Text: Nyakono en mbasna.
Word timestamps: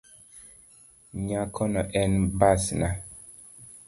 Nyakono 1.25 1.81
en 2.01 2.11
mbasna. 2.31 2.87